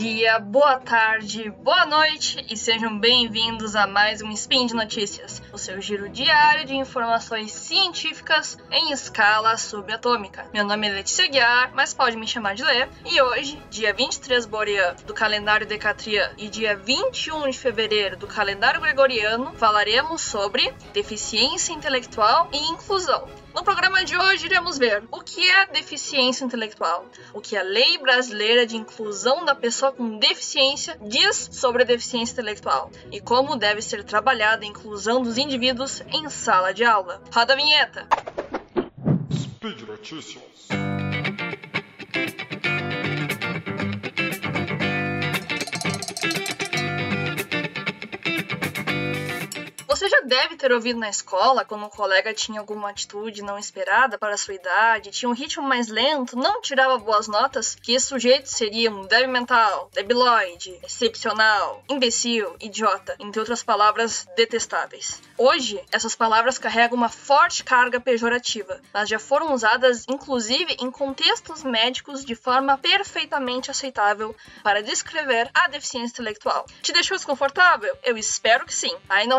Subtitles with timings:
[0.00, 5.40] ti dia, boa tarde, boa noite e sejam bem-vindos a mais um Spin de Notícias,
[5.50, 10.46] o seu giro diário de informações científicas em escala subatômica.
[10.52, 14.44] Meu nome é Letícia Guiar, mas pode me chamar de Lê, e hoje, dia 23
[14.44, 21.72] Borean do calendário Decatrian e dia 21 de fevereiro do calendário Gregoriano, falaremos sobre deficiência
[21.72, 23.26] intelectual e inclusão.
[23.54, 27.98] No programa de hoje iremos ver o que é deficiência intelectual, o que a Lei
[27.98, 33.80] Brasileira de Inclusão da Pessoa com Deficiência diz sobre a deficiência intelectual e como deve
[33.80, 37.22] ser trabalhada a inclusão dos indivíduos em sala de aula.
[37.32, 38.06] Roda a vinheta!
[39.32, 40.68] Speed Notícias.
[50.00, 54.16] Você já deve ter ouvido na escola quando um colega tinha alguma atitude não esperada
[54.16, 58.46] para sua idade, tinha um ritmo mais lento, não tirava boas notas, que esse sujeito
[58.46, 65.20] seria um débil mental, debilóide, excepcional, imbecil, idiota, entre outras palavras detestáveis.
[65.36, 71.62] Hoje, essas palavras carregam uma forte carga pejorativa, mas já foram usadas inclusive em contextos
[71.62, 76.64] médicos de forma perfeitamente aceitável para descrever a deficiência intelectual.
[76.80, 77.94] Te deixou desconfortável?
[78.02, 78.96] Eu espero que sim.
[79.06, 79.36] Aí não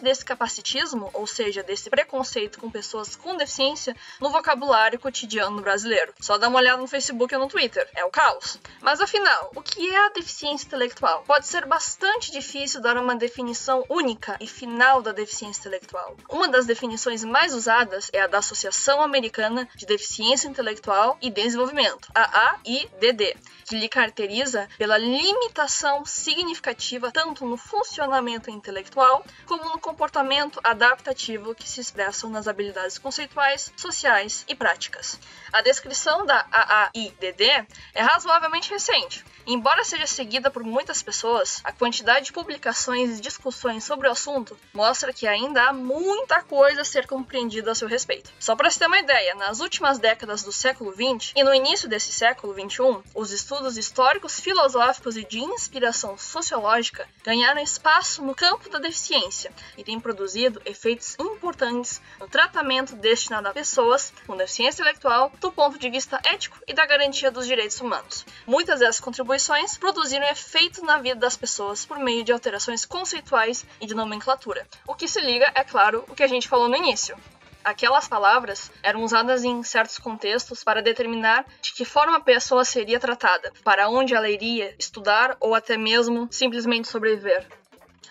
[0.00, 6.14] desse capacitismo, ou seja, desse preconceito com pessoas com deficiência, no vocabulário cotidiano brasileiro.
[6.20, 7.88] Só dá uma olhada no Facebook ou no Twitter.
[7.94, 8.58] É o caos.
[8.80, 11.22] Mas afinal, o que é a deficiência intelectual?
[11.26, 16.16] Pode ser bastante difícil dar uma definição única e final da deficiência intelectual.
[16.28, 22.08] Uma das definições mais usadas é a da Associação Americana de Deficiência Intelectual e Desenvolvimento,
[22.14, 30.60] a AIDD, que lhe caracteriza pela limitação significativa tanto no funcionamento intelectual como no comportamento
[30.62, 35.18] adaptativo que se expressam nas habilidades conceituais, sociais e práticas.
[35.52, 39.24] A descrição da AAIDD é razoavelmente recente.
[39.44, 44.56] Embora seja seguida por muitas pessoas, a quantidade de publicações e discussões sobre o assunto
[44.72, 48.30] mostra que ainda há muita coisa a ser compreendida a seu respeito.
[48.38, 51.88] Só para se ter uma ideia, nas últimas décadas do século XX e no início
[51.88, 58.70] desse século XXI, os estudos históricos, filosóficos e de inspiração sociológica ganharam espaço no campo
[58.70, 65.32] da deficiência e têm produzido efeitos importantes no tratamento destinado a pessoas com deficiência intelectual
[65.40, 68.24] do ponto de vista ético e da garantia dos direitos humanos.
[68.46, 73.86] Muitas dessas contribuições produziram efeito na vida das pessoas por meio de alterações conceituais e
[73.86, 74.66] de nomenclatura.
[74.86, 77.16] O que se liga, é claro, o que a gente falou no início.
[77.64, 82.98] Aquelas palavras eram usadas em certos contextos para determinar de que forma a pessoa seria
[82.98, 87.46] tratada, para onde ela iria estudar ou até mesmo simplesmente sobreviver.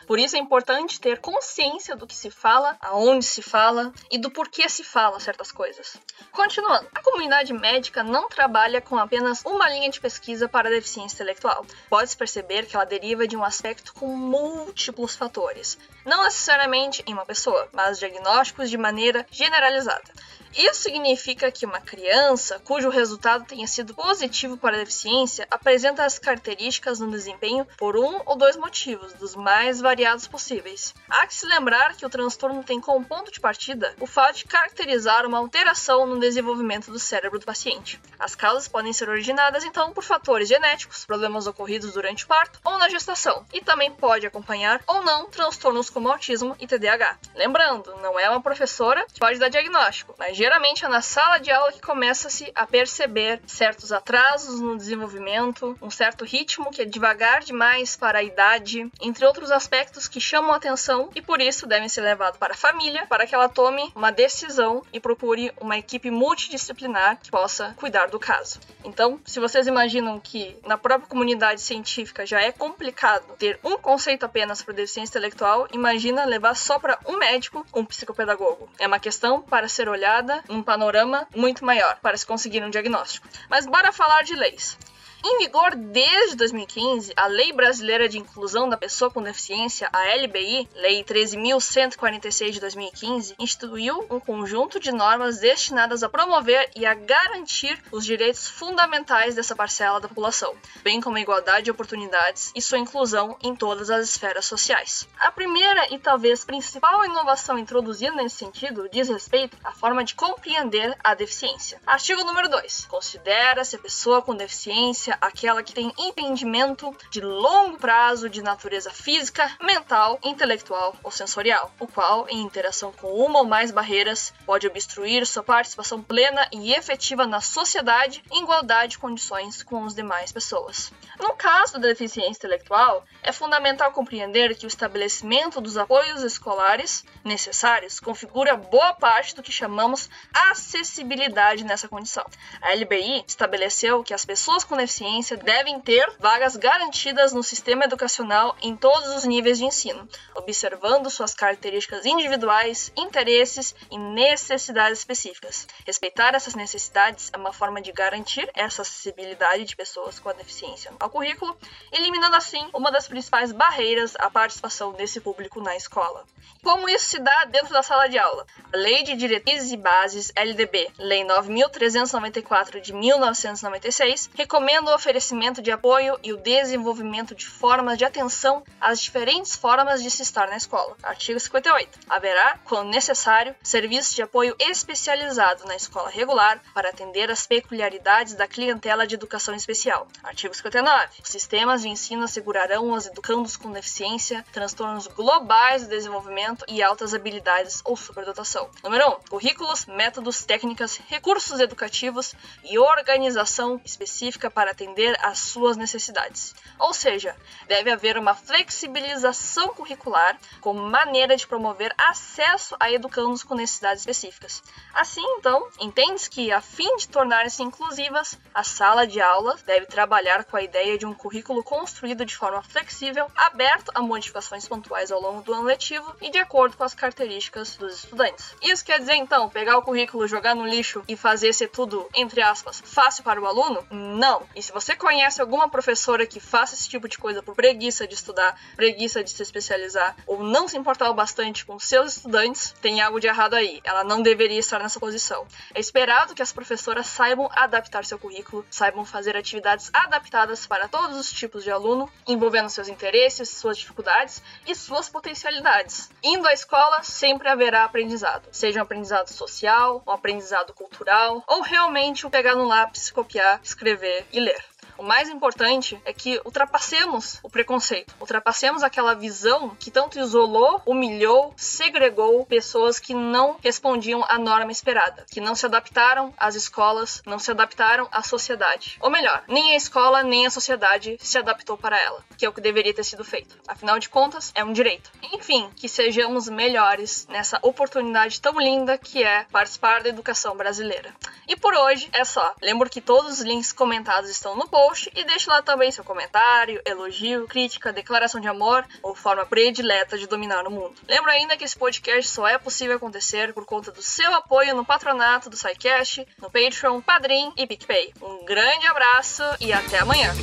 [0.07, 4.29] Por isso é importante ter consciência do que se fala, aonde se fala e do
[4.29, 5.97] porquê se fala certas coisas.
[6.31, 11.65] Continuando, a comunidade médica não trabalha com apenas uma linha de pesquisa para deficiência intelectual.
[11.89, 17.25] Pode-se perceber que ela deriva de um aspecto com múltiplos fatores, não necessariamente em uma
[17.25, 20.11] pessoa, mas diagnósticos de maneira generalizada.
[20.55, 26.19] Isso significa que uma criança cujo resultado tenha sido positivo para a deficiência apresenta as
[26.19, 30.93] características no desempenho por um ou dois motivos, dos mais variados possíveis.
[31.09, 34.45] Há que se lembrar que o transtorno tem como ponto de partida o fato de
[34.45, 38.01] caracterizar uma alteração no desenvolvimento do cérebro do paciente.
[38.19, 42.77] As causas podem ser originadas então por fatores genéticos, problemas ocorridos durante o parto ou
[42.77, 47.17] na gestação, e também pode acompanhar ou não transtornos como autismo e TDAH.
[47.35, 51.51] Lembrando, não é uma professora que pode dar diagnóstico, mas geralmente é na sala de
[51.51, 57.41] aula que começa-se a perceber certos atrasos no desenvolvimento, um certo ritmo que é devagar
[57.41, 62.01] demais para a idade, entre outros aspectos que chamam atenção e por isso devem ser
[62.01, 67.19] levados para a família para que ela tome uma decisão e procure uma equipe multidisciplinar
[67.21, 68.59] que possa cuidar do caso.
[68.83, 74.25] Então, se vocês imaginam que na própria comunidade científica já é complicado ter um conceito
[74.25, 78.67] apenas para deficiência intelectual, imagina levar só para um médico, um psicopedagogo.
[78.79, 83.27] É uma questão para ser olhada num panorama muito maior para se conseguir um diagnóstico.
[83.49, 84.77] Mas bora falar de leis.
[85.23, 90.67] Em vigor desde 2015, a Lei Brasileira de Inclusão da Pessoa com Deficiência, a LBI,
[90.73, 97.79] Lei 13.146 de 2015, instituiu um conjunto de normas destinadas a promover e a garantir
[97.91, 102.79] os direitos fundamentais dessa parcela da população, bem como a igualdade de oportunidades e sua
[102.79, 105.07] inclusão em todas as esferas sociais.
[105.19, 110.97] A primeira e talvez principal inovação introduzida nesse sentido diz respeito à forma de compreender
[111.03, 111.79] a deficiência.
[111.85, 112.85] Artigo número 2.
[112.85, 118.91] Considera-se a pessoa com deficiência deficiência aquela que tem impedimento de longo prazo de natureza
[118.91, 124.67] física, mental, intelectual ou sensorial, o qual, em interação com uma ou mais barreiras, pode
[124.67, 130.31] obstruir sua participação plena e efetiva na sociedade em igualdade de condições com as demais
[130.31, 130.91] pessoas.
[131.19, 137.99] No caso da deficiência intelectual, é fundamental compreender que o estabelecimento dos apoios escolares necessários
[137.99, 142.25] configura boa parte do que chamamos acessibilidade nessa condição.
[142.61, 145.00] A LBI estabeleceu que as pessoas com deficiência
[145.43, 151.33] devem ter vagas garantidas no sistema educacional em todos os níveis de ensino, observando suas
[151.33, 155.67] características individuais, interesses e necessidades específicas.
[155.87, 160.93] Respeitar essas necessidades é uma forma de garantir essa acessibilidade de pessoas com a deficiência
[160.99, 161.57] ao currículo,
[161.91, 166.23] eliminando assim uma das principais barreiras à participação desse público na escola.
[166.63, 168.45] Como isso se dá dentro da sala de aula?
[168.71, 175.71] A Lei de Diretrizes e Bases LDB, Lei 9394 de 1996, recomenda o oferecimento de
[175.71, 180.57] apoio e o desenvolvimento de formas de atenção às diferentes formas de se estar na
[180.57, 180.95] escola.
[181.01, 181.99] Artigo 58.
[182.09, 188.47] Haverá, quando necessário, serviço de apoio especializado na escola regular para atender às peculiaridades da
[188.47, 190.07] clientela de educação especial.
[190.23, 191.07] Artigo 59.
[191.23, 197.13] Os sistemas de ensino assegurarão aos educandos com deficiência transtornos globais do desenvolvimento e altas
[197.13, 198.69] habilidades ou superdotação.
[198.83, 199.29] Número 1.
[199.29, 206.55] Currículos, métodos, técnicas, recursos educativos e organização específica para atender às suas necessidades.
[206.79, 207.35] Ou seja,
[207.67, 214.63] deve haver uma flexibilização curricular como maneira de promover acesso a educandos com necessidades específicas.
[214.93, 220.43] Assim, então, entende que, a fim de tornar-se inclusivas, a sala de aula deve trabalhar
[220.45, 225.21] com a ideia de um currículo construído de forma flexível, aberto a modificações pontuais ao
[225.21, 228.55] longo do ano letivo e de acordo com as características dos estudantes.
[228.61, 232.41] Isso quer dizer, então, pegar o currículo, jogar no lixo e fazer ser tudo, entre
[232.41, 233.85] aspas, fácil para o aluno?
[233.91, 234.41] Não.
[234.55, 238.13] E se você conhece alguma professora que faça esse tipo de coisa por preguiça de
[238.13, 243.19] estudar, preguiça de se especializar ou não se importar bastante com seus estudantes, tem algo
[243.19, 243.81] de errado aí.
[243.83, 245.45] Ela não deveria estar nessa posição.
[245.75, 251.17] É esperado que as professoras saibam adaptar seu currículo, saibam fazer atividades adaptadas para todos
[251.17, 256.09] os tipos de aluno, envolvendo seus interesses, suas dificuldades e suas potencialidades.
[256.23, 262.25] Indo à escola, sempre haverá aprendizado, seja um aprendizado social, um aprendizado cultural ou realmente
[262.25, 264.60] o pegar no lápis, copiar, escrever e ler.
[264.97, 271.53] O mais importante é que ultrapassemos o preconceito, ultrapassemos aquela visão que tanto isolou, humilhou,
[271.57, 277.39] segregou pessoas que não respondiam à norma esperada, que não se adaptaram às escolas, não
[277.39, 278.97] se adaptaram à sociedade.
[279.01, 282.53] Ou melhor, nem a escola nem a sociedade se adaptou para ela, que é o
[282.53, 283.57] que deveria ter sido feito.
[283.67, 285.11] Afinal de contas, é um direito.
[285.33, 291.13] Enfim, que sejamos melhores nessa oportunidade tão linda que é participar da educação brasileira.
[291.47, 292.53] E por hoje é só.
[292.61, 296.03] Lembro que todos os links comentados estão no post post e deixe lá também seu
[296.03, 300.93] comentário, elogio, crítica, declaração de amor ou forma predileta de dominar o mundo.
[301.07, 304.85] Lembro ainda que esse podcast só é possível acontecer por conta do seu apoio no
[304.85, 308.13] patronato do SciCast, no Patreon, Padrim e PicPay.
[308.21, 310.33] Um grande abraço e até amanhã!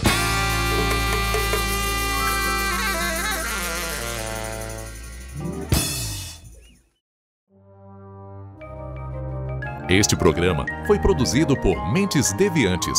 [9.90, 12.98] Este programa foi produzido por Mentes Deviantes